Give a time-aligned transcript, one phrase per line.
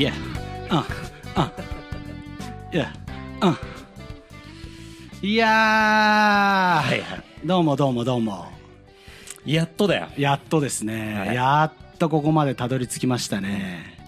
[0.00, 0.12] Yeah.
[0.70, 0.86] あ、
[1.34, 1.52] あ、
[2.72, 2.86] Yeah.
[3.42, 3.58] あ。
[5.20, 7.24] いやー、はいはい。
[7.44, 8.46] どうもどうもどうも。
[9.44, 10.08] やっとだよ。
[10.16, 13.98] やっとですね、はいやっとここまでたどり着きましたね。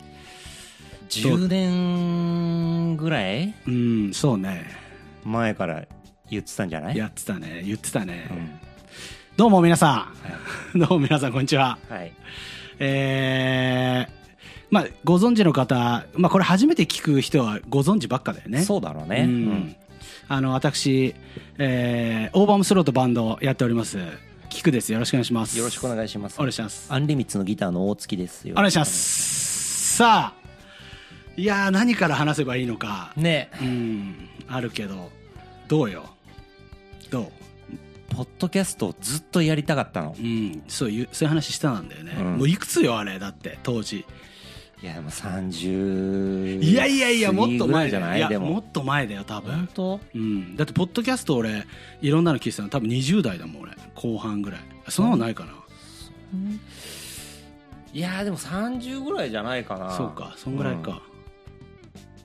[1.10, 3.52] 10年ぐらい？
[3.66, 4.64] うん、そうね。
[5.24, 5.84] 前から
[6.30, 6.96] 言ってたんじゃない？
[6.96, 7.64] やってたね。
[7.66, 8.28] 言ってたね。
[8.30, 8.58] うん
[9.36, 10.08] どうも皆さ
[10.74, 10.78] ん。
[10.80, 11.76] どうも皆さん、こんにちは。
[11.90, 12.12] はい。
[12.78, 14.21] えー、
[14.72, 18.62] まあ、ご存知の方、まあ、これ初めて聞く人はご存知ばっかだよね。
[18.62, 19.20] そうだろうね。
[19.20, 19.76] ううんん。
[20.28, 21.14] あの、私、
[21.58, 23.98] えー、 OVER ARM THROW ってバンドやっております。
[24.48, 24.90] キクです。
[24.90, 25.58] よろしくお願いします。
[25.58, 26.36] よろしくお願いします。
[26.38, 26.86] お願いします。
[26.90, 28.54] UNLIMITS のギターの大月ですよ。
[28.54, 28.86] お願いしま。
[28.86, 29.96] す。
[29.98, 30.48] さあ、
[31.36, 33.12] いやー、何から話せばいいのか。
[33.14, 35.10] ねうん、あるけど、
[35.68, 36.08] どうよ？
[37.10, 37.26] どう？
[38.08, 40.16] ポッドキャストをずっとやりたかったの。
[40.18, 42.14] うん、そういう、そういう話したんだよね。
[42.18, 44.06] うんもういくつよ、あれ、だって、当時。
[44.82, 46.60] いや、でも30。
[46.62, 48.28] いやいやいや、もっと前じゃない？
[48.28, 48.62] でもっも。
[48.62, 49.68] と前だよ、多分本。
[49.74, 50.00] 当？
[50.14, 50.56] うん。
[50.56, 51.64] だって、ポッドキャスト俺、
[52.00, 53.72] いろんなの聞いてたの、多分20代だもん、俺。
[53.94, 54.60] 後半ぐらい。
[54.88, 55.52] そんなのないかな。
[57.92, 59.90] いや、でも30ぐらいじゃないかな。
[59.92, 61.00] そうか、そんぐらいか。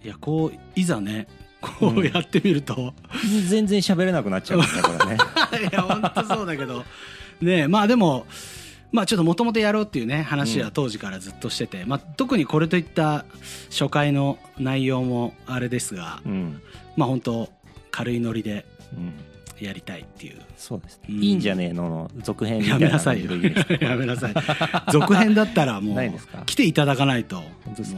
[0.03, 1.27] いや、こう、いざね、
[1.61, 3.47] こうやってみると、うん。
[3.47, 5.17] 全然喋れなくなっちゃうんだからね。
[5.69, 6.83] いや、本当そうだけど、
[7.41, 8.25] ねえまあでも、
[8.91, 13.25] まあちょっともともとやろうっていうね、話は当時からずっとしてて、まあ特にこれといった
[13.69, 16.61] 初回の内容もあれですが、うん。
[16.95, 17.49] まあ本当
[17.91, 18.65] 軽いノリで
[18.95, 19.13] うん。
[19.59, 20.37] やりたいっていう。
[20.55, 21.05] そうですね。
[21.09, 23.31] うんいいんじゃねえのの続編みたいなやめなさいよ。
[23.81, 24.33] やめなさい。
[24.93, 27.41] 続編だったらもう、来ていただかないと。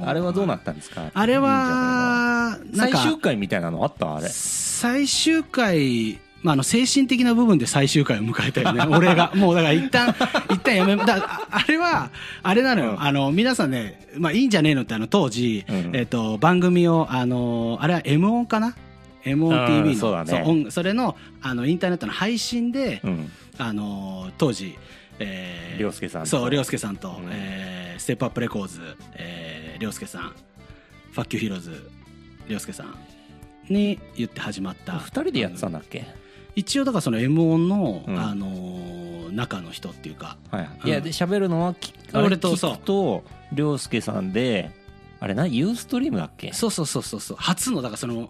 [0.06, 1.12] あれはどうなったんですか？
[1.14, 4.16] あれは、最終回みたいなのあった？
[4.16, 4.30] あれ。
[4.30, 9.32] 最終回、まあ、あの精神的な部分で最終回を迎えたよね、 俺が。
[9.36, 10.16] もうだから一旦、
[10.50, 12.10] 一旦やめ、だああれは、
[12.44, 13.02] あれなのよ、うん。
[13.02, 18.76] あの、皆さんね、まあいいんじゃねえのってあの当時、うんえっ、と、番組を、あの、あれは M 音かな
[19.26, 20.44] ?M1TV の、うんそうだね。
[20.46, 23.32] 音それの、あの、インターネットの配信で、うん。
[23.58, 24.76] あの、当時、
[25.20, 26.30] えー涼介さんと。
[26.30, 27.30] そう、涼介さんと、うん。
[27.32, 28.80] えー STEP UP RECORDS、
[29.16, 30.32] えー、涼介さん、
[31.12, 31.90] FUCK YOU HEROES、
[32.48, 32.96] 涼介さん
[33.70, 34.98] に言って始まった。
[35.00, 36.06] 二人でやってたんだっけ？
[36.60, 38.20] 一応だからその M 音の、うん。
[38.20, 39.00] あのー
[39.30, 40.70] 中の人っていうか、はい。
[40.84, 40.90] うん。
[40.90, 42.72] いや、で、喋るのはき、あれ俺とそう。
[42.72, 44.72] 聞くと、涼介さんで、
[45.20, 46.52] あれな、 Ustream だっけ？
[46.52, 47.38] そうそうそうそうそう。
[47.40, 48.30] 初のだからその、うん。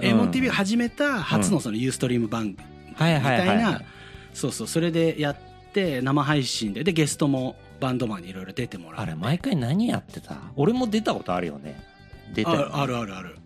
[0.00, 2.56] M 音 TV が始めた初のその Ustream 番組
[2.94, 3.56] はいみたいはいはい。
[3.56, 3.82] はいな、
[4.32, 4.66] そうそう。
[4.68, 5.36] それでやっ
[5.72, 6.84] て生配信で。
[6.84, 10.36] でゲストもバンドマンにいろいろ出てもらうあれ、毎回何やってた？
[10.54, 11.82] 俺も出たことあるよね。
[12.32, 12.64] 出たよね。
[12.72, 13.36] ああるあるある。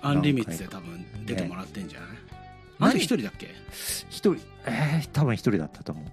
[0.00, 2.08] アンリミッツで多分出てもらってんじゃない、
[2.80, 3.48] あ一人だっけ？
[4.10, 6.04] 一人、えー、多分一人だったと思う。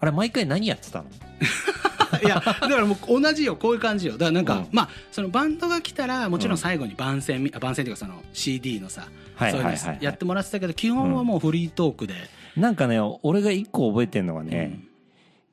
[0.00, 1.08] あれ、毎回何やってたの？
[2.22, 4.12] いやだからもう同じよこういう感じよ。
[4.12, 4.68] だからなんか、うん。
[4.70, 9.06] まあそのバンドが来たらもちろん最後に番宣み、あ番宣っていうかその CD のさ、
[9.38, 12.14] そういうのやってもらってたけど基本はもうフリートークで、
[12.56, 14.88] なんかね、俺が一個覚えてるのがね、うん。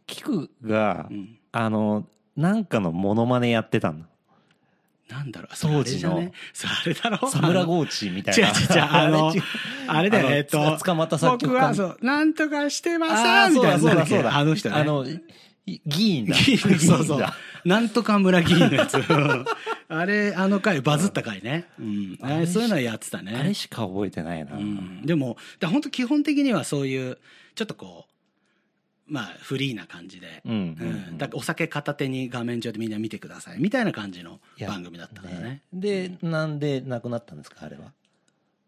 [0.06, 1.38] キクが、うん。
[1.54, 2.06] あの、
[2.36, 4.09] なんかのモノマネやってたんだ。
[5.10, 5.56] なんだろう。
[5.60, 6.20] 当時の。
[6.20, 6.32] ね
[6.64, 7.30] あれだろ？
[7.30, 8.50] サムラーゴーチみたいな。
[8.50, 9.34] 違う違うあの
[9.88, 10.30] あれだよ。
[10.30, 11.60] えっとつ捕まった作曲家。
[11.60, 13.80] 僕はそうなんとかしてまあーすみたいな。
[13.80, 14.38] そうだそうだそうだ。
[14.38, 14.76] あの人ね。
[14.76, 15.06] あの、
[15.66, 16.36] い議員だ。
[16.36, 17.26] 議員そうそう。
[17.66, 18.98] なんとか村議員のやつ。
[19.92, 23.36] あれあの回バズった回ね、うん、あれそういうのはやってたね。
[23.36, 24.56] あれしか覚えてないな。
[24.56, 27.18] うん、でも本当基本的にはそういう
[27.56, 28.09] ちょっとこう
[29.10, 33.60] まあフリーな感じで、うんだお酒片手に画面上でみんな見てください。
[33.60, 35.62] みたいな感じの番組だったからね。
[35.74, 37.92] で、なんで亡くなったんですか、あれは。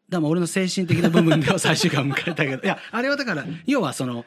[0.10, 2.64] だから俺の精神的な部分では最終回を迎えたけど。
[2.64, 4.26] いやあれはだから要はその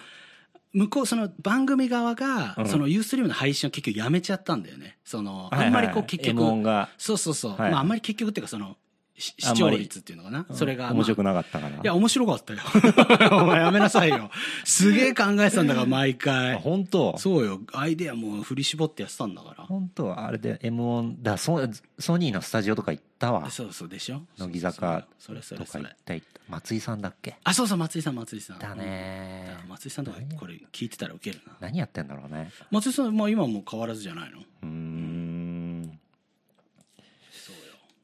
[0.72, 2.66] 向こうその番組側が、うん。
[2.66, 4.98] そのユーストリームの配信を結局やめちゃったんだよね。
[5.04, 6.88] そのあんまりこう結局、M1 が。
[6.98, 7.70] そうそうそう、はい。
[7.70, 8.76] まああんまり結局っていうかそのし
[9.16, 11.76] 視聴率っていうのかな、それが、く面白くなかったから。
[11.76, 12.60] いや、面白かったよ。
[13.40, 14.30] お前やめなさいよ。
[14.64, 16.54] すげえ考えてたんだから、毎あ回。
[16.56, 17.16] 本当？
[17.18, 17.60] そうよ。
[17.72, 19.64] アイデアもう振り絞ってやってたんだから。
[19.64, 20.18] 本当？
[20.18, 21.68] あれで M1 だソ
[21.98, 24.22] ソニーのスタジオとか行ったわそうそうでしょ？
[24.38, 26.14] 乃木坂それそとか行った
[26.48, 27.36] 松井さんだっけ？
[27.44, 28.58] あ、そうそう、松井さん、松井さん。
[28.58, 31.56] だねうん松井さんとかこれ聞いてたらウケるな。
[31.60, 34.40] 何やってんだろうね松井さん、まあ今も変わらずじゃないの？
[34.40, 35.23] うーん。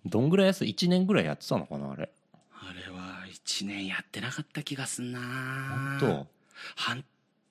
[0.06, 2.10] どんぐらいやつ1年ぐらいやってたのかなあれ
[2.52, 6.26] あれは1年やってなかった気がすんな本
[6.76, 7.04] 半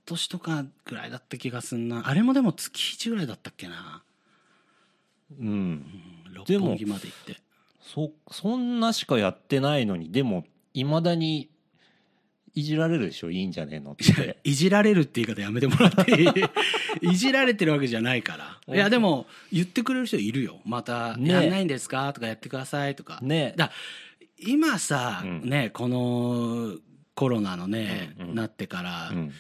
[0.06, 2.08] 年とかぐらいだった気がすんな。
[2.08, 4.04] あれもでも月1ぐらいだったっけな。
[5.38, 5.86] 当うん
[6.34, 7.42] 六本木まで行って。
[7.82, 11.50] そそんなしかやってないのにでもいまだに
[12.56, 14.38] いじられるでしょいいんじゃねえのって。
[14.44, 16.30] いじられるって言い方やめてもらっていい？
[17.14, 18.38] いじられてるわけじゃないか
[18.68, 18.74] ら。
[18.74, 20.60] いや、でも、言ってくれる人いるよ。
[20.66, 22.12] また、ねやんないんですか？
[22.14, 23.20] とかやってくださいとか。
[23.22, 23.72] ねだ
[24.40, 25.42] 今さ、うん。
[25.50, 26.76] ね、この
[27.16, 28.36] コロナのね、うんうん。
[28.36, 29.34] なってから、うん。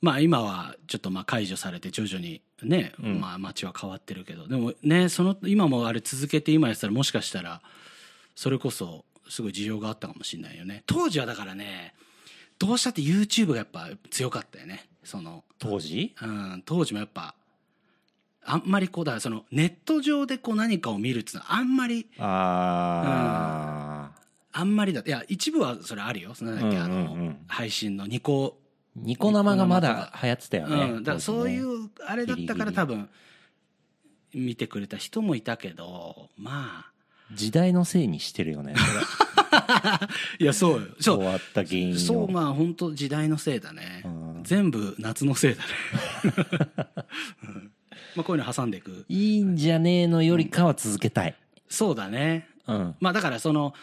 [0.00, 3.20] まあ今はちょっとまあ解除されて徐々にね、うん。
[3.20, 7.60] まあ街は変わってるけど、でもね、その、今もあれ続けて今やってたらもしかしたら、
[8.36, 10.84] それこそすごい需要があったかもしれないよね。
[10.86, 11.94] 当時はだからね、
[12.58, 14.88] どうしたって YouTube がやっぱ強かったよね。
[15.04, 16.14] その、当時？
[16.20, 17.34] うん、当時もやっぱ、
[18.44, 24.10] あんまりこう、だからそのネット上でこう何かを見るっていうのはあんまり、あ
[24.52, 25.02] あんまりだ。
[25.06, 26.34] いや、一部はそれあるよ。
[26.34, 28.68] そのだっけ、あうんうんうのん、配信のニコ、ー
[29.00, 33.08] ニコ生がまだ流行ってたよね、うん、だからそういうあれだったから多分
[34.34, 36.92] 見てくれた人もいたけどまあ
[37.32, 38.74] 時代のせいにしてるよね。
[40.38, 40.88] いやそうよ。
[41.00, 41.16] そう。
[41.18, 41.98] 終わった原因を。
[41.98, 44.02] そうまあ本当時代のせいだね。
[44.04, 44.40] うん。
[44.44, 45.68] 全部夏のせいだね。
[47.44, 47.72] うん。
[48.16, 49.04] まあこういうの挟んでいく。
[49.08, 51.34] いいんじゃねえのよりかは続けたい。
[51.68, 52.48] そうだね。
[52.66, 52.94] うん。
[53.00, 53.74] まあだからその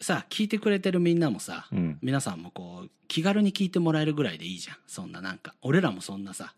[0.00, 1.98] さ聞いてくれてるみんなもさ、うん。
[2.02, 4.76] 皆さんもこう気軽に聞いてもらえるぐらいでいいじゃん。
[4.86, 6.54] そんななんか俺らもそんなさ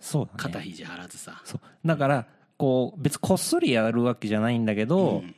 [0.00, 0.38] そうだね。
[0.38, 1.60] 肩肘張らずさ、そう。
[1.86, 2.26] だから
[2.58, 5.34] こう別にこっそりやるわけじゃないんだけど、うん。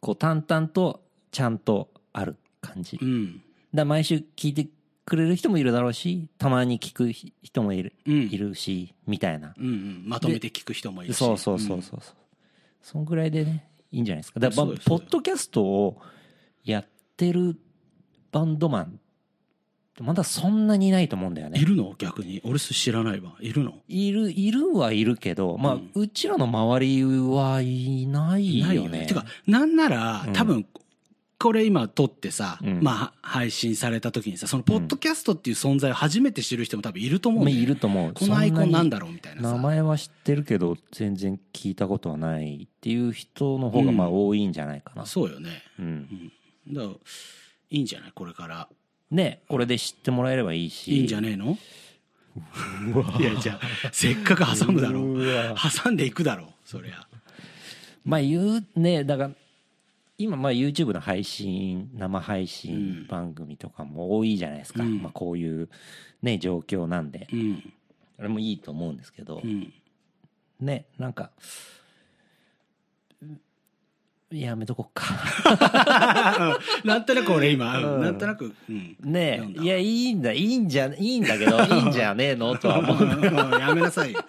[0.00, 3.42] こう淡々とちゃんとある感じ、うん。
[3.72, 4.68] ら毎週聞いて
[5.06, 8.22] くれる人もいるだろうしたまに聞く人もいる,、うん。
[8.28, 9.54] いるしみたいな。
[9.58, 11.16] うんうん、まとめて聞く人もいるし。
[11.16, 12.14] そうそうそうそうそう、
[12.82, 14.40] そんぐらいでねいいんじゃないですか。
[14.40, 16.00] だからポッドキャストを
[16.64, 16.86] やっ
[17.16, 17.58] てる
[18.32, 19.00] バンドマン
[20.00, 21.60] まだそんなにいないと思うんだよね。
[21.60, 21.94] いるの？
[21.96, 22.40] 逆に？
[22.44, 23.36] 俺知らないわ。
[23.40, 23.74] いるの？
[23.86, 28.58] いるいるはいるけどまあ、ううんちらの周りはいないよね。
[28.58, 29.06] いないよね。
[29.06, 30.32] てかなんならうん。
[30.32, 30.66] 多分
[31.38, 32.80] これ今撮ってさ、うん。
[32.82, 38.12] まあ配信された時にさそのポッドキャストっていう存在を初めて知る人も多分いると思うんまあだよいると思う。
[38.14, 39.52] このアイコンなんだだろうみたいなさ。
[39.52, 45.50] 名前は知ってるけど全然聞いたことはないっていう人の方がまあ多いんじゃないかな、そうよね。
[45.78, 46.32] うん。
[46.72, 46.94] だから
[47.70, 48.12] いいんじゃない？
[48.12, 48.68] これから
[49.10, 50.96] ねこれで知ってもらえればいいし。
[50.96, 51.58] いいんじゃねえの？
[53.20, 55.02] いやじゃあせっかく挟むだろ。
[55.82, 57.06] 挟んでいくだろうそりゃ。
[58.04, 59.30] まあ言うねだから
[60.18, 65.02] 今まあ YouTube の配信生配信番組とかも多いじゃないですか、うん。
[65.02, 65.68] まあ、こういう
[66.22, 67.28] ね状況なんで。
[67.32, 67.72] うん。
[68.18, 69.72] あれもいいと思うんですけど、うん。
[70.60, 71.30] ねなんか
[74.40, 76.58] やめとこっか。
[76.84, 78.02] なんとなく俺今、うん。
[78.02, 78.96] なんとなく、うん。
[79.00, 79.62] ねえ。
[79.62, 80.32] いやいいんだ。
[80.32, 83.02] いいんじゃいいんだけどいいんじゃねえのとは思う。
[83.02, 83.60] うん。
[83.60, 84.20] やめなさいよ。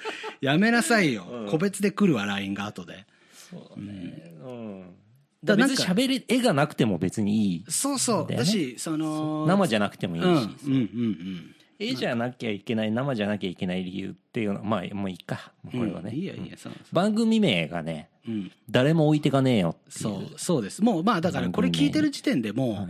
[0.41, 1.25] やめなさいよ。
[1.29, 1.49] うん。
[1.49, 3.05] 個別で来るわ、LINE が後で。
[3.33, 4.33] そうね。
[4.43, 4.95] うん。
[5.43, 8.33] だ別に喋り絵がなくても別にいいそうそう。
[8.33, 15.79] だし、その、生じゃなくてもいいし、うん、うん、うん、絵じゃなきゃいけない生じゃなきゃいけない理由っていうのはまあもういいかうん。
[15.79, 18.51] これはね、うんいいや、いいや、そう番組名がねうん。
[18.69, 20.81] 誰も置いてかねえよっていうそう、そうです。
[20.81, 22.89] もう、まあ、だからこれ聞いてる時点でもはう、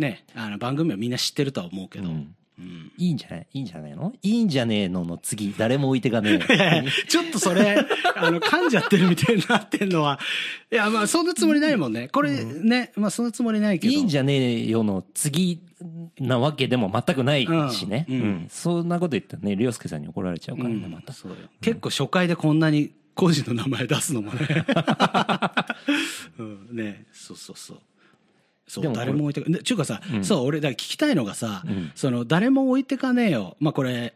[0.00, 2.08] ね、あの、番組はみんな知ってるとは思うけど。
[2.08, 2.92] うんうん。
[2.96, 3.46] いいんじゃない？
[3.52, 4.12] いいんじゃないの？
[4.22, 5.54] いいんじゃねえのの次。
[5.56, 6.84] 誰も置いてかねえ。
[6.84, 7.76] よちょっとそれ、
[8.16, 10.18] あの、噛んじゃってるみたいになってんのは、
[10.72, 12.08] いや、まあ、そんなつもりないもんね。
[12.08, 13.92] これ、ね、まあ、そんなつもりないけど。
[13.92, 15.60] いいんじゃねえよの次
[16.18, 18.14] なわけでも全くないしね、うん。
[18.14, 18.46] うん。
[18.48, 20.90] そんなこと言ったらね凌介さんに怒られちゃうからね、うん。
[20.90, 21.12] また。
[21.12, 21.36] そうよ。
[21.60, 24.38] 結構初回でこんなに個人の名前出すのもね。
[26.38, 27.78] うん、ねそうそうそう。
[28.68, 33.56] そう誰も置いてか、ね、ちゅうかさ、うんそう、俺、だから聞きたいのがさ、うんその、誰も置いてかねえよ。
[33.60, 34.14] まあこれ、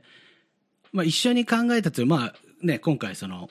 [0.93, 3.49] まあ一緒に考えたという、まあね、今回その、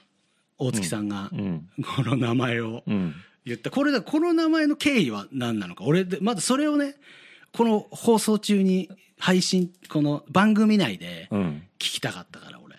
[0.57, 3.15] 大月さんがう、んこの名前をうん
[3.45, 3.71] 言った。
[3.71, 5.85] これだ、この名前の経緯は何なのか。
[5.85, 6.95] 俺で、まだそれをね、
[7.53, 12.75] この放送中に配信、この番組内でうん聞きたかったから、俺。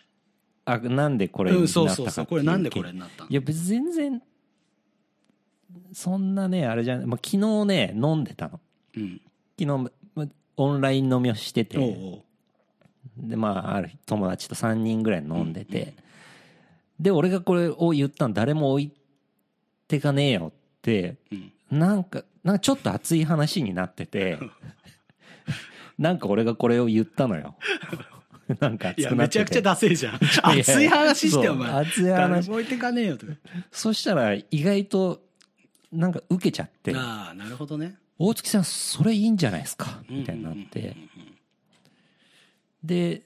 [0.66, 2.26] あなんでこれにうん、なったかそうそうそう。
[2.26, 3.30] これなんでこれいになったの？
[3.30, 4.22] や別に全然
[5.92, 8.60] そんなねあれじゃない、まあ、昨日ね飲んでたの。
[8.96, 9.20] うん。
[9.58, 12.22] 昨日まオンライン飲みをしてて。
[13.16, 15.94] でまあある日友達と3人ぐらい飲んでて、
[16.98, 18.92] で俺がこれを言ったの誰も置い
[19.88, 21.16] てかねえよって。
[21.32, 21.78] うん。
[21.78, 24.38] なんかなんかちょっと熱い話になってて。
[25.98, 27.56] なんか俺がこれを言ったのよ。
[28.58, 29.38] なんか熱くなってて。
[29.38, 30.18] めちゃくちゃダセえじゃん。
[30.42, 31.70] 熱い話して、お前。
[31.70, 32.50] 熱い話。
[32.50, 33.32] 置いてかねえよとか。
[33.70, 35.22] そしたら意外と
[35.92, 37.96] なんか受けちゃってああ、なるほどね。
[38.18, 40.02] 大月さんそれいいんじゃないですか？
[40.08, 40.96] みたいになって。
[42.84, 43.22] で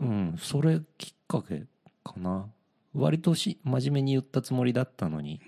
[0.00, 1.64] うんそれきっかけ
[2.02, 2.46] かな。
[2.94, 5.40] 割とし真面目に言ったつもりだったのに。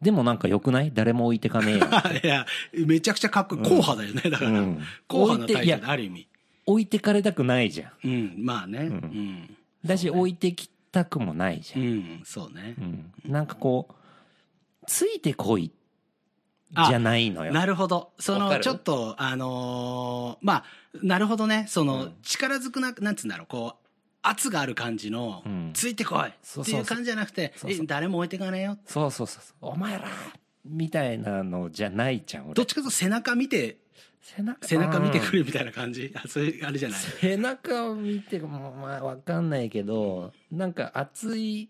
[0.00, 0.92] でもなんか良くない？
[0.92, 1.86] 誰も置いてかねえよ
[2.22, 2.46] いや
[2.86, 4.22] めちゃくちゃかっこいい硬派だよね。
[4.30, 4.78] だから、うん。
[5.08, 6.28] 硬派なタイある意味。
[6.66, 8.08] 置いてかれたくないじゃん。
[8.08, 8.78] うんまあね。
[8.80, 12.74] うん、だし置いてきたくもないじゃん、うんそうね。
[12.78, 13.12] う、ん。
[13.24, 13.94] なんかこう
[14.86, 15.72] ついてこい
[16.74, 17.52] あじゃないのよ。
[17.52, 18.12] なるほど。
[18.18, 20.64] そのちょっとあのーまあ
[21.02, 21.66] なるほどね。
[21.68, 23.46] その、うん力ずくななんつうんだろう。
[23.46, 23.86] こう
[24.22, 25.70] 圧がある感じの、うん。
[25.74, 26.32] ついてこい。
[26.42, 26.64] そうそうそう。
[26.64, 27.84] っていう感じじゃなくてそうそう。
[27.84, 28.78] え誰も置いてかねえよ。
[28.86, 29.56] そうそうそうそう。
[29.72, 30.04] お前ら
[30.64, 32.54] みたいなのじゃないじゃん俺。
[32.54, 33.76] どっちかと背中見て
[34.22, 34.66] 背中？
[34.66, 36.98] 背中見てくるるみたいな感じ、あそういうあれじゃない？
[36.98, 41.68] 背中を見てもまあわかんないけどなんか熱い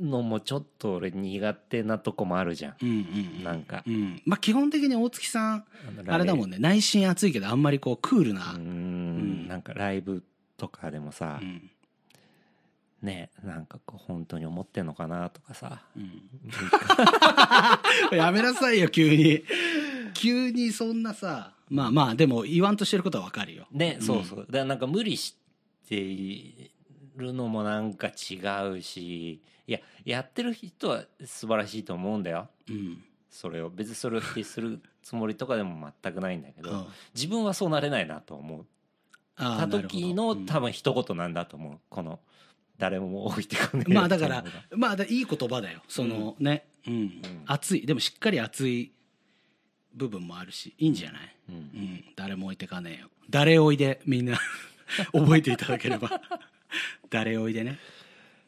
[0.00, 2.74] のもちょっと俺苦手なとこもあるじゃん。
[2.82, 2.96] うんうん
[3.38, 3.44] うん。
[3.44, 3.82] なんか。
[3.86, 4.22] うん。
[4.24, 5.64] まあ基本的に大月さん
[6.06, 6.56] あれだもんね。
[6.56, 9.44] ね内心熱いけどあんまりこうクールな、ううん。
[9.44, 9.48] ん。
[9.48, 10.24] なんかライブ
[10.56, 11.70] とかでもさうん。
[13.02, 15.82] ねなんかこう本当に思ってんのかなとかさ。
[15.96, 16.22] うん。
[18.16, 19.44] やめなさいよ急に。
[20.14, 23.66] 急にそんなさまあまあでも言わんとしてることはわかるよ。
[23.72, 24.38] ねそうそう。
[24.40, 25.36] だからなんか無理し
[25.88, 26.70] てい
[27.22, 28.36] るのもなんか違
[28.70, 32.48] うしいややってる人は素晴らしいと思うんだよ。
[32.68, 33.02] うん。
[33.30, 38.64] それを別にそれを否定するつもりとかでも全くないんだけど、うん自分はそうなれないなと思っ
[39.36, 40.46] た時のうん。
[40.46, 41.78] 多分一言なんだと思う。
[41.88, 42.20] この
[42.78, 45.80] 誰も置いてこねえまあだからまあだいい言葉だよ。
[45.88, 46.66] そのね。
[46.86, 47.86] うん、熱い。
[47.86, 48.92] でもしっかり熱い
[49.94, 51.54] 部分もあるしいいんじゃない、うん。
[51.54, 53.08] うん、誰も置いてかねえよ。
[53.30, 54.38] 誰おいでみんな
[55.12, 56.20] 覚えていただければ
[57.10, 57.78] 誰おいでね、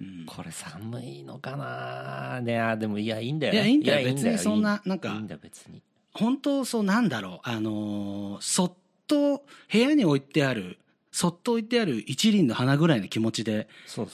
[0.01, 2.41] うん、これ寒いのかな。
[2.41, 3.59] ねあでもいやいいんだよね。
[3.59, 4.09] いやいいんだよ。
[4.09, 5.83] や別にそんないなんかいんだよ別に。
[6.13, 7.49] 本当そうなんだろう。
[7.49, 8.73] あのーそっ
[9.07, 10.79] と部屋に置いてある
[11.15, 13.69] そっと置いてある一輪の花ぐらいの気持ちで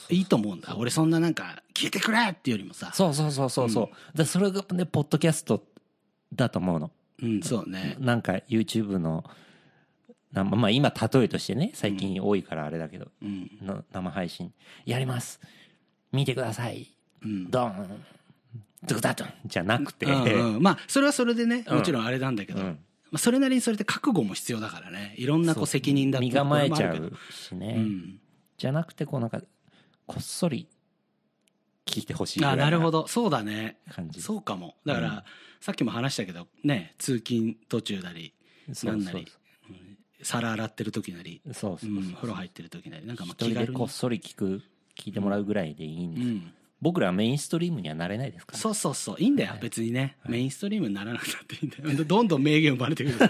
[0.09, 0.75] いいと思うんだ。
[0.77, 2.75] 俺そんななんか聞いてくれっていうよりも。
[2.75, 5.63] さそうそうそうそうそう、でそれがねポッドキャスト
[6.31, 6.91] だと思うの。
[7.23, 7.95] うんそうね。
[7.99, 9.31] なんか YouTube のな
[10.33, 13.49] まあ今例えとしてね最近多いからあれだけど、うん。
[13.61, 14.53] の生配信。
[14.85, 15.39] やります。
[16.11, 16.87] 見てください。
[17.23, 17.51] うん。
[17.51, 18.03] ドーン。
[18.83, 19.29] ドゥクダドン。
[19.45, 20.63] じゃなくて、うんうん。
[20.63, 21.77] まあそれはそれでねうん。
[21.77, 22.79] もちろんあれなんだけど、うん。
[23.11, 25.15] まあ、それなりにそれって覚悟も必要だからね。
[25.17, 28.19] いろんなこう責任だって身構えちゃうしね、うん。
[28.57, 29.41] じゃなくてこうなんか
[30.07, 30.69] こっそり
[31.85, 33.01] 聞いてほしいあなるほど。
[33.01, 33.77] どそうだね。
[33.91, 34.21] 感じ。
[34.21, 34.75] そうかも。
[34.85, 35.23] だから、うん。
[35.59, 38.33] さっきも話したけどね通勤途中なり
[38.71, 38.95] そう。
[38.95, 39.27] なんなり
[40.23, 41.93] 皿洗ってる時なり、そうそうそうう。
[41.99, 43.73] ん、風呂入ってる時なりなんかまあ気軽に。
[43.73, 44.61] こっそり聞く
[44.97, 46.53] 聞いてもらうぐらいでいいんです、うん。
[46.81, 48.57] 僕らはメインストリームにはなれないですから。
[48.57, 49.15] そうそうそう。
[49.19, 52.03] いいんだよ、別にね、メインストリームにならなくたっていいんだよ。
[52.05, 53.17] どんどん名言生まれてくる。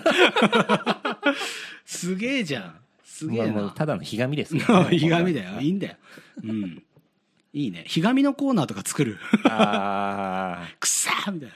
[1.86, 2.76] すげえじゃん。
[3.04, 3.70] すげえな。
[3.70, 4.98] ただのひがみですからね。
[5.00, 5.60] ひがみだよ。
[5.60, 5.96] いいんだよ。
[6.44, 6.84] うん。
[7.54, 7.84] いいね。
[7.88, 9.18] ひがみのコーナーとか作る。
[9.44, 11.56] あくっさーみたいな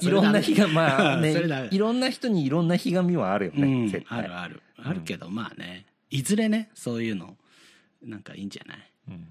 [0.00, 3.88] いろんなひがまあ ねいろんな人にいろんなひがみはあるよね、うん。
[3.88, 4.18] 絶対。
[4.18, 5.86] あるあるあるけど、まあね。
[6.10, 7.36] いずれねそういうの
[8.02, 8.78] なんかいいんじゃない？
[9.08, 9.26] うん。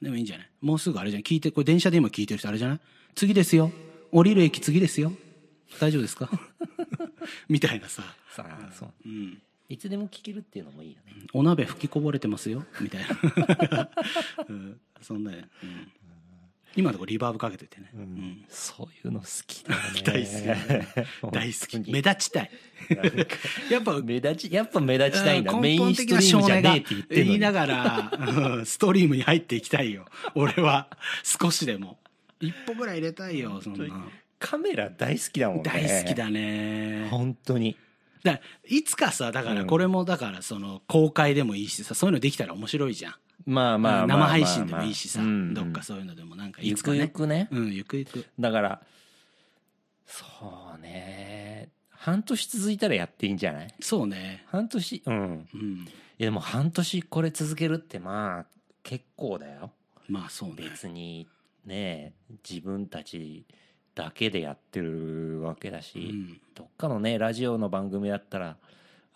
[0.00, 0.48] でもいいんじゃない？
[0.60, 1.22] もうすぐあれじゃん。
[1.22, 2.80] 聞いてこれ電車で今聞いてる人あれじゃない？
[3.14, 3.72] 次ですよ。
[4.12, 5.12] 降りる駅次ですよ。
[5.80, 6.30] 大丈夫ですか？
[7.48, 8.92] みたいなさ、さあそう。
[9.04, 11.12] うん、いつでも聞けるっていうのもいいよね。
[11.32, 12.64] お鍋吹きこぼれてますよ。
[12.80, 13.04] みたい
[13.68, 13.90] な、
[14.48, 15.48] うん、そんな、うん、
[16.76, 18.44] 今のところリバーブかけててね、うん。
[18.48, 20.88] そういうの好きだよね。
[21.32, 21.90] 大好き大好き。
[21.90, 22.50] 目目立ちたい。
[23.70, 25.52] やっぱ目立ちやっぱ目立ちたいんだ。
[25.52, 30.06] うんメインストリームじゃねえって言いながら、うんストリームに入っていきたいよ。
[30.34, 30.88] 俺は。
[31.22, 31.98] 少しでも。
[32.40, 34.08] 一歩ぐらい入れたいよそんな。
[34.38, 35.62] カメラ大好きだもんね。
[35.64, 37.08] 大好きだね。
[37.10, 37.76] 本当に。
[38.22, 43.14] だいつかさだからこれもだからその公開でもいいしさそういうのできたら面白いじゃん
[43.46, 45.54] まあまあ生配信でもいいしさ、うん。
[45.54, 46.98] どっかそういうのでもなんかいゆくつかね。
[46.98, 47.48] ゆくね。
[47.52, 48.26] うんゆくゆく。
[48.38, 48.82] だから
[50.04, 51.68] そうね。
[51.90, 53.74] 半年続いたらやっていいんじゃない？
[53.80, 54.44] そうね。
[54.48, 55.02] 半年？
[55.06, 55.48] うん。
[55.54, 55.72] うん。
[55.80, 55.88] い
[56.18, 58.46] やでも半年これ続けるってまあ
[58.82, 59.70] 結構だよ。
[60.08, 60.56] まあそうね。
[60.70, 61.26] 別に
[61.64, 62.14] ね
[62.48, 63.44] 自分たち
[63.94, 66.40] だけでやってるわけだし、うん。
[66.54, 68.56] どっかのねラジオの番組だったら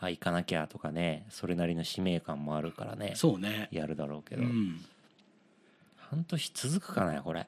[0.00, 3.69] あ行かなきゃとかねそれなりの使命感もあるからねそうね。
[3.71, 4.80] やるだろうけど、うん。
[5.97, 7.47] 半年続くかなこれ。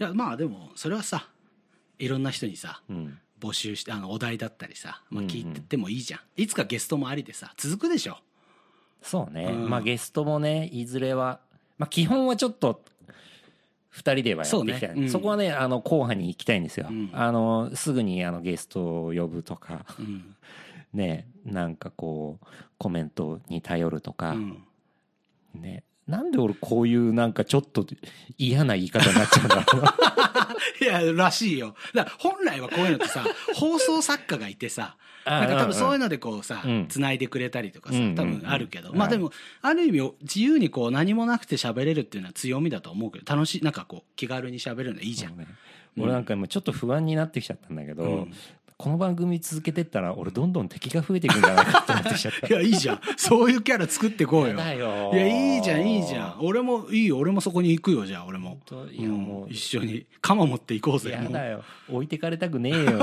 [0.00, 1.28] いやまあでもそれはさ
[1.98, 3.18] いろんな人にさうん。
[3.40, 5.30] 募集してあのお題だったりさ、まあ、うんうん。
[5.30, 8.18] 聞いてってもいいじゃん、いつかゲストもありでさ続くでしょ。
[9.02, 9.68] そうね、うん。
[9.68, 11.40] まあゲストもねいずれは
[11.76, 12.82] まあ基本はちょっと
[13.94, 15.02] 2人ではやっていきたいそうね。
[15.02, 15.10] うん。
[15.10, 17.10] そこはねあの後派に行きたいんですよ、うん。
[17.12, 19.84] あのすぐにあのゲストを呼ぶとか。
[19.98, 20.36] うん、
[20.92, 22.46] ねなんかこう
[22.78, 24.64] コメントに頼るとか、うん。
[25.54, 25.84] ね。
[26.06, 27.86] なんで俺こういうなんかちょっと
[28.36, 29.94] 嫌な言い方になっちゃうんだろうな。
[30.82, 31.76] いや、らしいよ。
[31.94, 38.90] だから本来はこういうのってさ、 放送作家がいてさ、なんか多分そういうのでこうさうん、繋いでくれたりとかさうん、多分あるけど。
[38.90, 39.30] うんまあでも、
[39.60, 45.46] ある意味自由にこう何もなくて喋れるっていうのは強みだと思うけど、楽しい、なんかこう気軽に喋るのはいいじゃん。
[45.96, 48.34] 俺なんか今ちょっと不安になってきちゃったんだけど、うん
[48.82, 53.00] この番組続けてったら俺どんどん敵が増えていくんじゃないかって思ってきちゃった いや、いいじゃん。
[53.16, 54.48] そういうキャラ作ってこうよ。
[54.48, 56.36] やだよいや、いいじゃん、いいじゃん。
[56.40, 57.18] 俺も、いいよ。
[57.18, 58.58] 俺もそこに行くよ、じゃあ、俺も。
[58.90, 60.04] いやもう一緒に。
[60.20, 61.14] 鎌持って行こうぜ。
[61.14, 62.98] もうやだよ置いてかれたくねえよ、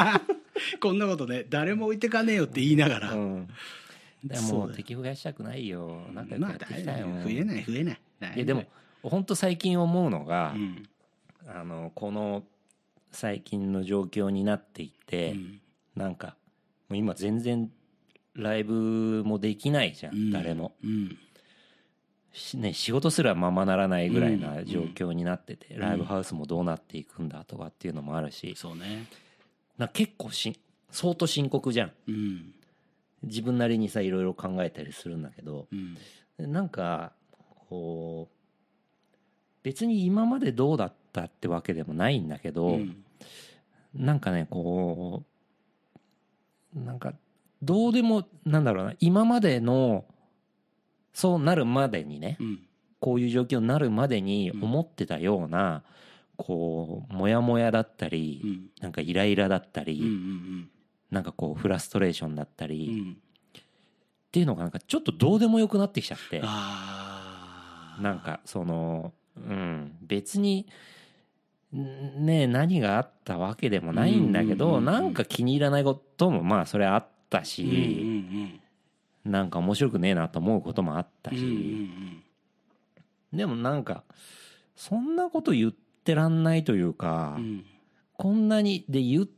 [0.80, 3.12] こんなことね、誰も置いてかねえよって言いながら。
[3.12, 3.48] うん、
[4.24, 7.98] でも敵増やしたくないよなんかやまあ、っていきたいよ、増えない、増えない。
[8.36, 8.64] いやでも
[9.02, 10.88] 本当最近思うのが、うん。
[11.46, 12.42] あのこの
[13.14, 15.60] 最近の状況になっていて、うん
[15.96, 16.34] なんか
[16.88, 17.70] もう今全然
[18.34, 21.16] ライブもできないじゃん、うん誰も、うん。
[22.32, 29.06] しね、仕事すらままならないぐらいなうん状況になってて、ライブハウスもどうなっていくんだとかっていうのもあるし、そうね。
[29.78, 30.58] な結構し
[30.90, 32.54] 相当深刻じゃんうん。
[33.22, 35.68] 自分なりにさいろいろ考えたりするんだけど
[36.38, 36.52] うん。
[36.52, 37.12] なんか
[37.68, 38.34] こう
[39.62, 43.03] 別に今までどうだったってわけでもないんだけど、うん
[43.94, 45.22] なんかねこ
[46.76, 47.14] うなんか
[47.62, 50.04] どうでもなんだろうな今までの
[51.12, 52.58] そうなるまでにねうん。
[53.00, 55.82] こういう状況になるまでに思ってたような、
[56.38, 58.70] こうモヤモヤだったり、うん。
[58.80, 60.06] なんかイライラだったり、うん。
[60.06, 60.70] うん。
[61.10, 63.16] なんかこうフラストレーションだったうり、っん。
[64.32, 66.40] ていうのがなんかちょっとどうでもよくなってきちゃって。
[66.40, 70.64] なんかそのうん別にん
[71.74, 78.60] ね何があったわけでもないんだけど、なんか気に入らないこともまあそれあったうん。
[79.26, 81.36] うなんか面白くねえなと思うこともあったうん。
[81.36, 81.90] し。
[83.32, 84.04] でもなんか
[84.76, 85.72] そんなこと言っ
[86.04, 87.64] てらんないというか、うん。
[88.16, 89.28] こんなにで言っ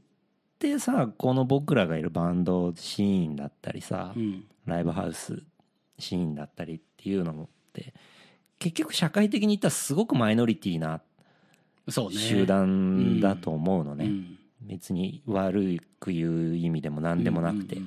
[0.58, 4.44] てさこの僕らがいるバンドシーンだったりさ、うん。
[4.66, 5.42] ライブハウス
[5.98, 7.94] シーンだったりっていうのもって
[8.58, 11.00] 結局社会的に言ったらすごくマイノリティな。
[11.88, 14.38] 集団だと思うのね、うん。
[14.62, 17.78] 別に悪く言う意味でも何でもなくて、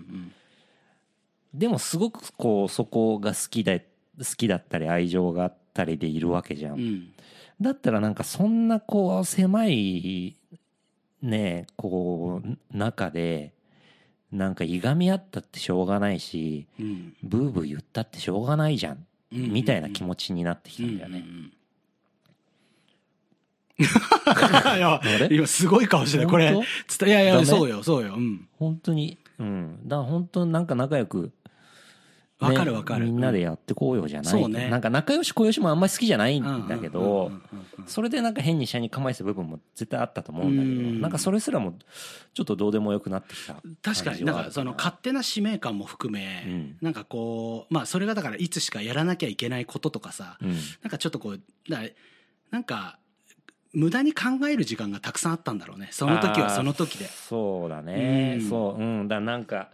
[1.53, 6.79] でもすごくこうそこが好きで好きだったり愛情があったりでいるわけじゃん、うん。
[6.79, 7.13] うん。
[7.59, 10.35] だったらなんかそんなこう狭い
[11.21, 13.53] ねこう中で
[14.31, 17.15] なんかいがみ合ったってしょうがないしうん。
[17.23, 21.25] ブーブー言ったってしょうがないじゃんみたいな気持ちになってきたんだよねうん。
[21.25, 21.53] うんうん
[23.79, 25.35] いやれ？
[25.35, 26.53] 今すごい顔してたこれ。
[26.53, 28.15] いやいやそうよそうよ。
[28.15, 28.47] うん。
[28.57, 29.17] 本当に？
[29.39, 29.79] うん。
[29.87, 31.31] だから本当なんか仲良く
[32.41, 33.05] ねわかるわかる。
[33.05, 34.69] みんなでやってこうよじゃない、そうね。
[34.69, 37.31] なんか仲良し小良しもあんまり好きじゃないんだけど
[37.85, 41.73] それでなんか変に車に構えてた部分も絶対あったと思うんだけどうんなんかそれすらも
[42.33, 44.23] ちょっとどうでもよくなってきた確かに。
[44.23, 44.31] な。
[44.31, 46.77] んかその勝手な使命感も含め、うん。
[46.81, 50.51] なんかこうまあそれがだからいつしかやらなきゃいけないこととかさ、うん。
[50.81, 51.81] なんかちょっとこうだ
[52.51, 52.99] なんか
[53.73, 55.89] 無駄に考える時間がたくさんあったんだろうね。
[55.91, 57.05] その時はその時で。
[57.05, 58.49] そうだね、うん。
[58.49, 58.81] そう。
[58.81, 59.07] うん。
[59.07, 59.69] だなんか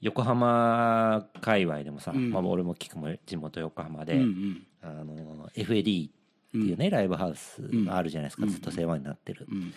[0.00, 2.30] 横浜界隈でもさ、うん。
[2.30, 4.66] まあ、俺も聞くも地元横浜で、うんうん。
[4.82, 6.12] あの FAD っ
[6.52, 8.50] ていうね、ライブハウスがあるじゃないですか、うん。
[8.50, 9.72] ずっと世話になってる、うん。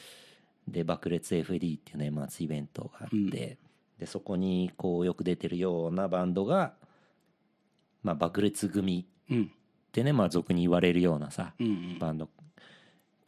[0.67, 3.29] で爆裂 FAD っていう年末イベントがあって、うん。
[3.29, 3.57] で
[4.05, 6.73] そこにこうよく出てるようなバンドが、
[8.03, 9.43] まあ、爆裂組うん。
[9.43, 11.99] ってね、まあ、俗に言われるようなさうんうん。
[11.99, 12.29] バンド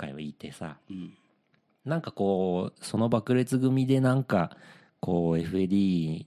[0.01, 0.77] 界はいてさ。
[0.89, 1.13] うん。
[1.85, 4.55] なんかこうその爆裂組でなんか
[4.99, 6.25] こう FAD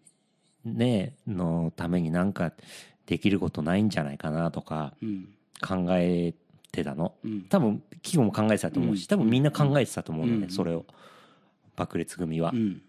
[0.64, 2.52] ねのためになんか
[3.06, 5.28] できることないんじゃないかなとかうん。
[5.60, 6.34] 考え
[6.72, 7.14] てたの。
[7.24, 7.42] うん。
[7.42, 9.08] 多分企業も考えてたと思うしうん。
[9.08, 10.50] 多分みんな考えてたと思うのね、うん。
[10.50, 10.84] それを。
[11.76, 12.82] 爆裂組は、うん。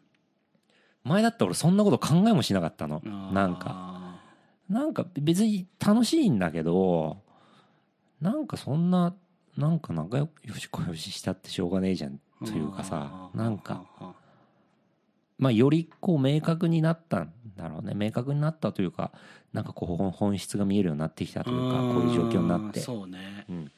[1.03, 3.01] 前だったら俺そんなこと考えもしなかったの。
[3.33, 4.19] なんか。
[4.69, 7.21] なんか別に楽しいんだけど
[8.19, 9.13] なんかそんな
[9.57, 13.85] なんか仲良し小良ししたってしょうがねえじゃんというかさなんか。
[15.37, 17.93] まあよりこう明確になったんだろうね。
[17.93, 19.11] 明確になったというか
[19.53, 22.79] なんかこう本質が見えるようになってきたというかこういう状況になって。
[22.79, 23.45] そうね。
[23.49, 23.71] うん。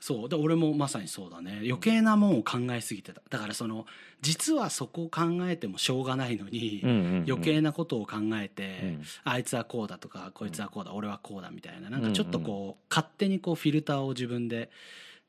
[0.00, 0.28] そう。
[0.28, 1.60] で俺もまさにそうだね。
[1.64, 3.20] 余計なもんを考えすぎてた。
[3.28, 3.86] だからその
[4.22, 6.80] 実はそこを考えてもしょうがないのに、
[7.28, 9.02] 余計なことを考えて、うん。
[9.24, 11.90] あいつはこうだとかこいつはこうだ、俺はこうだみたいな。
[11.90, 14.70] なんかちょっとこう、勝手にこうフィルターを自分で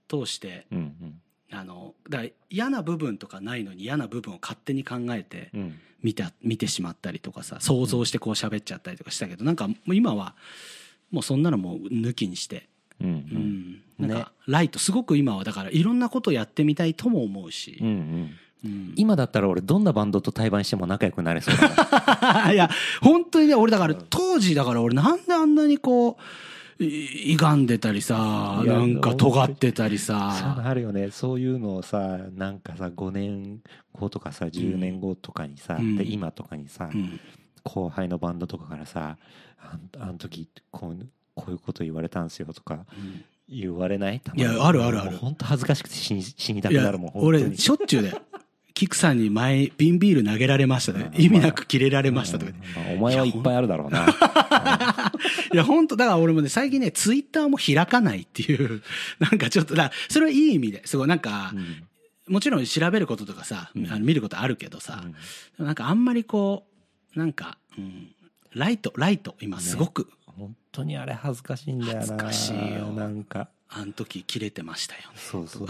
[0.08, 1.20] 通してうんうん。
[1.52, 5.80] あのだから嫌な部分とかないのに嫌な部分を勝手に考えてうん。
[6.02, 10.36] 見た見てしまったりとかさ想像してこう喋っちゃったりとかしたけどなんかもう今は
[11.12, 12.68] もうそんなのもう抜きにして、
[13.00, 13.18] うんううん。
[13.18, 14.16] ん、なんね。
[14.24, 17.78] かライトすごく今はだからいろんなことやってみたいとも思うし。
[17.80, 18.32] うんう、ん。
[18.66, 18.94] うん。
[18.98, 22.52] 今だったら俺どんなバンドと対バンしても仲良くなれそうだな。
[22.52, 22.70] いや
[23.02, 26.16] 本当にね俺だから当時だから俺なんであんなにこうい
[26.84, 30.62] 歪んでたりさなんか尖ってたりさ。
[30.64, 31.12] あるよね。
[31.12, 33.62] そういうのをさなんかさ5年
[33.94, 35.98] 後とかさ10年後とかにさ、うん。
[35.98, 37.20] で今とかにさ、うん。
[37.64, 39.18] 後輩のバンドとかからさ
[39.60, 43.24] あんあの時こうこういうこと言われたんですよとかうん。
[43.50, 44.22] 言われない？
[44.36, 45.18] いやあるあるある。
[45.18, 48.22] 本当恥ずかしくて死に死にたくなるもん俺しょっちゅうだよ
[48.74, 51.12] キクさんに前瓶ビール投げられましたね。
[51.16, 52.52] うん意味なく切れられましたとか。
[52.94, 54.08] お前はいっぱいあるだろうな。
[55.54, 58.82] いや、本当だから俺もね、最近ね、ツイッターも開かないっていう、
[59.20, 62.34] なんかちょっと、だそれはいい意味で、すごいなんかう、ん。
[62.34, 63.88] もちろん調べることとかさ、うん。
[63.88, 65.04] あの見ることあるけどさ
[65.60, 65.66] う、ん。
[65.66, 66.66] なんかあんまりこ
[67.16, 68.08] う、なんか、うん、
[68.54, 72.00] ライト、ライト、今すごく、本当にあれ恥ずかしいんだよな。
[72.00, 72.92] 恥ずかしいよ。
[72.92, 75.08] なんかあの時切れてましたよね。
[75.16, 75.68] そうそう。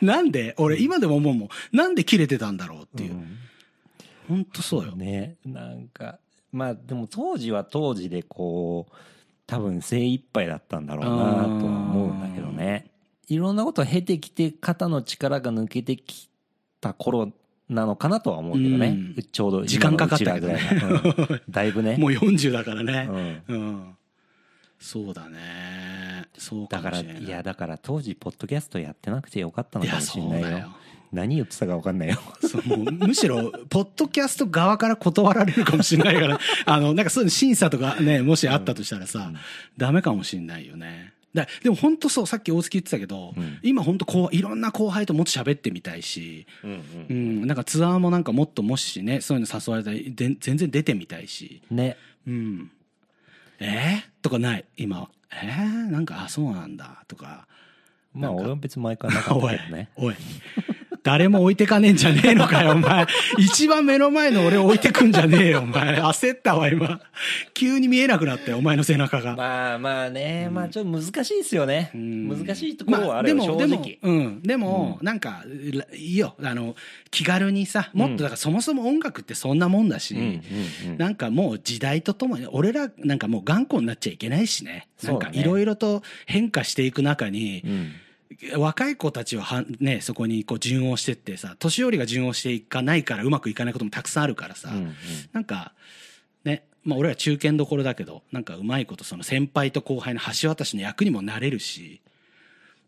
[0.04, 3.14] なんで、俺今でも思うもん、なんで切れてたんだろうっていう。
[3.14, 3.38] ん。
[4.28, 4.96] 本当そうよ。
[4.96, 6.18] ねなんか
[6.52, 8.94] まあでも当時は当時でこう
[9.46, 12.90] 多分精一杯だったんだろうなとは思うんだけどね。
[13.28, 16.28] いろんなことを経てきて肩の力が抜けてき
[16.80, 17.32] た頃
[17.68, 19.22] なのかなとは思うけどね、うん。
[19.30, 20.60] ちょうど時間かかったけどね
[21.48, 21.96] だいぶね。
[21.96, 23.42] もう40だからね。
[23.48, 23.52] う。
[23.52, 23.56] ん。
[23.56, 23.96] うん。
[24.82, 26.26] そうだね。
[26.36, 27.22] そうかだからもしれない。
[27.22, 30.68] いやだから当時ポッドキャストやってなくてよかったのかもしそれないようだよ。
[31.12, 39.36] 何言ってたか分かんないよそうもうむしろ、ポッドキャスト側から断られるかもしれないから、 あの、なんかそういうの審査とかね、もしあったとしたらさ、うん
[39.76, 41.12] ダメかもしれないよね。
[41.34, 52.70] だでも本当そう、さっき大月言ってたけど、うん今本当こう、いろんな後輩ともっと喋ってみたいし、うんうん、なんかツアーもなんかもっともしね、そういうの誘われたら、で全然出てみたいし、ねうん。
[53.64, 54.04] え？
[54.20, 55.08] ー、とかない、今は。
[55.32, 57.46] えー、なんか、あ、そうなんだ、とか。
[58.12, 60.14] まあ俺は別に前からなかったおいけどね、 おい。
[61.02, 63.06] 誰も置いてかねえんじゃねえのかよ、お前。
[63.38, 66.00] 一番目の前の俺置いてくんじゃねえよ、お前。
[66.00, 67.00] 焦ったわ、今。
[67.54, 69.34] 急に見えなくなったよ、お前の背中が。
[69.34, 71.90] まあまあね、まあちょっと難しいですよね。
[71.96, 73.98] ん難しいところはあるよ、まあでも、正直。
[74.00, 74.42] でも、うん。
[74.42, 75.44] でも、なんか、
[75.94, 76.36] いいよ。
[76.42, 76.76] あの、
[77.10, 80.40] 気軽にさ、もっと、だからそもそも音楽ってそんなもんだし、
[80.98, 84.88] なんかもう時代とともに、俺らなんかもう頑固になっちゃいけないしね。
[85.02, 87.92] なんかいろいろと変化していく中にう、ん
[88.56, 94.94] 若い子たちははね、そこにこう順応してってさ、年寄りが順応していかないからうまくいかないこともたくさんあるからさ、うんうん
[95.32, 95.72] なんか、
[96.44, 102.00] ね、まあ俺ら中堅どころだけど、なんかうまいことその先輩と後輩の橋渡しの役にもなれるし、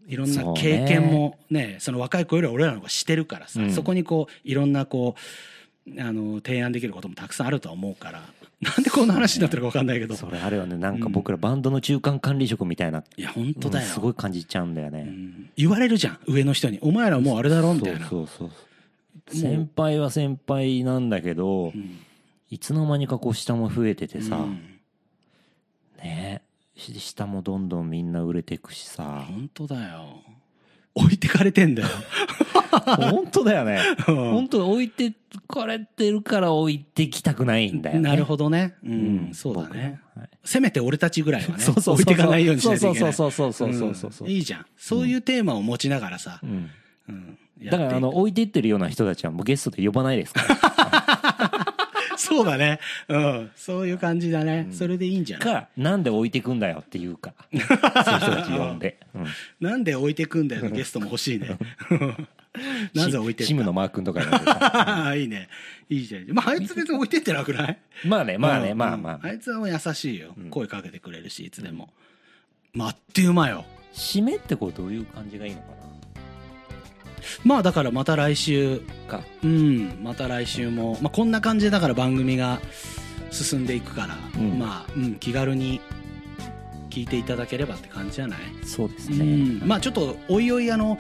[0.07, 8.23] いろんな経験もね、その若い子よりは俺らの方がしてるからさ、うんそこにこう、いろんなこう、あの、提案できることもたくさんあるとは思うから、
[8.61, 10.77] なんでこんな話になってるか分かんないけど、それあるよね。
[10.77, 13.87] なんか僕らバンドの中間管理職みたいな、いや、本当だよ。
[13.87, 15.05] すごい感じちゃうんだよね。
[15.07, 15.24] うん
[15.57, 16.79] 言われるじゃん、上の人に。
[16.83, 18.09] お前らもうあれだろみたいな。
[18.09, 18.55] そうそうそ
[19.35, 19.37] う。
[19.37, 21.99] 先輩は先輩なんだけど、うん
[22.51, 24.79] いつの間にかこう下も増えててさ、うん
[25.99, 26.43] ね
[26.77, 29.25] し下もどんどんみんな売れていくしさ。
[29.27, 30.23] 本当だよ。
[30.95, 31.89] 置いてかれてんだよ。
[32.85, 33.81] 本当だよね。
[34.09, 35.13] うん本当置いて
[35.49, 38.09] かれてるから置いてきたくないんだよね。
[38.09, 38.75] なるほどね。
[38.85, 38.95] うん、う
[39.31, 40.01] んそうだね。
[40.15, 43.13] 僕はいせめて俺たちぐらいはね、 そうそうそう置いてかないようにしないといけない。
[43.13, 44.67] そうそうそうそうそうそううんいいじゃん。
[44.77, 46.71] そういうテーマを持ちながらさう、ん
[47.09, 51.04] うんだからあの置いていってるような人たちはもうゲストで呼ばないですからく
[52.19, 52.81] そうだね。
[53.09, 53.51] うん。
[53.57, 54.69] そういう感じだね。
[54.73, 55.55] それでいいんじゃない？
[55.55, 59.27] かなんで置いてくんだよっていうか そういう人たち呼んで、うん
[59.61, 61.57] なんで置いてくんだよのゲストも欲しいね。
[62.95, 65.49] なぜ置いてシムのマー君とか呼んでさいいね。
[65.89, 66.31] いいじゃん。
[66.33, 67.79] まあ、あいつ別に置いてってなくない？
[68.07, 70.35] まあねまあねうんまあまああいつはもう優しいよ。
[70.51, 71.93] 声かけてくれるし、いつでも。
[72.73, 73.65] まあ、あっという間よ。
[73.93, 75.67] 締めってこうどういう感じがいいのか
[77.45, 79.25] まあ、だからまた来週、なか。
[79.43, 82.61] うん、また来週も、まあ、こんな感じでだから番組が
[83.31, 84.59] 進んでいくから、うん。
[84.59, 85.81] まあ、うん、気軽に
[86.95, 89.17] 聞いていただければって感じじゃない、そうですね、
[89.61, 90.97] うん、まあちょっとおいおいあの、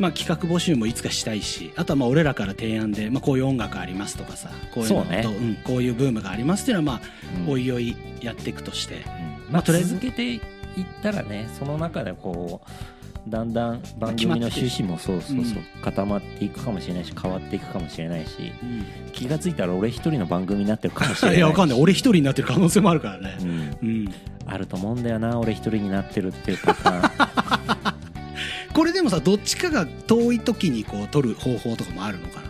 [0.00, 5.22] まあ、企画募集もいつかしたいしあとはまあ俺らから提案で、まあ、こういう音楽ありますとかさこういうのね。
[5.22, 7.08] とん、こういうブームがありますっていうのは、まあ
[7.46, 7.52] うん。
[7.52, 9.02] おいおいやっていくとして、うん。
[9.02, 9.06] ま
[9.52, 9.90] まあ、あとりあえず。
[9.90, 10.40] 続けていっ
[11.02, 18.52] たらねその中でこうだんだん番組の趣旨もそうそうそう、固まっていくかもしれないし変わっていくかもしれないし
[19.12, 21.38] 気がついたら俺一人の番組になってるかもしれないし。
[21.38, 21.80] いやわかんない。
[21.80, 23.36] 俺一人になってる可能性もあるからね。
[23.40, 23.48] う、ん、
[23.82, 24.14] うん、
[24.46, 27.94] あると思うんだよな俺一人になってるっていうパターン。
[28.72, 32.46] これでもさどっちかが遠い時にこう撮る方法とかもあるのかな？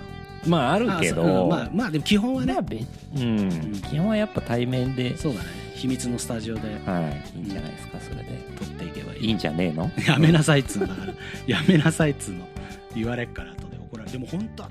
[0.47, 1.47] まああるけあそう。
[1.47, 1.49] ん。
[1.49, 2.85] まあまあでも基本はね、まあべ
[3.17, 5.47] うん、基本はやっぱ対面でそうだね
[5.81, 6.61] 秘密のスタジオで。
[6.85, 8.39] はいいいんじゃないですかそれで。
[8.59, 9.25] 撮っていけばいい。
[9.27, 9.91] いいんじゃねえの？
[10.07, 11.15] やめなさいっつうんだから
[11.47, 12.47] やめなさいっつうの。
[12.95, 14.13] 言われっから後で怒られる。
[14.13, 14.71] でも本当は